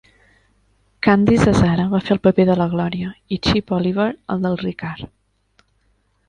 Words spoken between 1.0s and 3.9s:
Candice Azzara va fer el paper de la Glòria i Chip